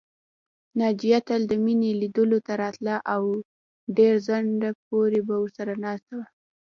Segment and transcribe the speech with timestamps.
[0.79, 3.23] ناجیه تل د مينې لیدلو ته راتله او
[3.97, 4.69] ډېر ځنډه
[5.27, 6.25] به ورسره ناسته وه